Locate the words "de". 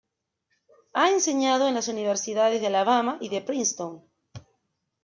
2.49-2.65, 3.29-3.41